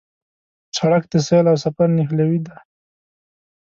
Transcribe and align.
سړک 0.77 1.03
د 1.11 1.13
سیل 1.27 1.45
او 1.51 1.57
سفر 1.65 1.87
نښلوی 1.97 2.39
دی. 2.45 2.57